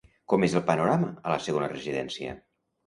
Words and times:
Com 0.31 0.45
és 0.47 0.55
el 0.59 0.63
panorama 0.69 1.11
a 1.21 1.37
la 1.37 1.47
segona 1.51 1.71
residència? 1.79 2.37